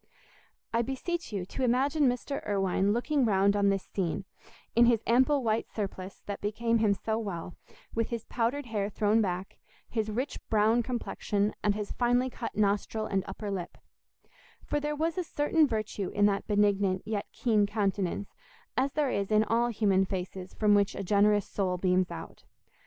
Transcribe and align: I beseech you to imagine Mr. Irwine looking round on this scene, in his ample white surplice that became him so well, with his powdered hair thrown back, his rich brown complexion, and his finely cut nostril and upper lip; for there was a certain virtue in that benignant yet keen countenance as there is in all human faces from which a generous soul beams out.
I 0.73 0.81
beseech 0.81 1.31
you 1.31 1.45
to 1.45 1.63
imagine 1.63 2.07
Mr. 2.09 2.43
Irwine 2.47 2.91
looking 2.91 3.23
round 3.23 3.55
on 3.55 3.69
this 3.69 3.83
scene, 3.83 4.25
in 4.75 4.87
his 4.87 5.03
ample 5.05 5.43
white 5.43 5.69
surplice 5.69 6.23
that 6.25 6.41
became 6.41 6.79
him 6.79 6.95
so 6.95 7.19
well, 7.19 7.55
with 7.93 8.09
his 8.09 8.25
powdered 8.25 8.65
hair 8.65 8.89
thrown 8.89 9.21
back, 9.21 9.59
his 9.87 10.09
rich 10.09 10.39
brown 10.49 10.81
complexion, 10.81 11.53
and 11.61 11.75
his 11.75 11.91
finely 11.91 12.31
cut 12.31 12.57
nostril 12.57 13.05
and 13.05 13.23
upper 13.27 13.51
lip; 13.51 13.77
for 14.63 14.79
there 14.79 14.95
was 14.95 15.19
a 15.19 15.23
certain 15.23 15.67
virtue 15.67 16.09
in 16.09 16.25
that 16.25 16.47
benignant 16.47 17.03
yet 17.05 17.27
keen 17.31 17.67
countenance 17.67 18.33
as 18.75 18.93
there 18.93 19.11
is 19.11 19.29
in 19.31 19.43
all 19.43 19.67
human 19.67 20.03
faces 20.05 20.55
from 20.55 20.73
which 20.73 20.95
a 20.95 21.03
generous 21.03 21.45
soul 21.45 21.77
beams 21.77 22.09
out. 22.09 22.43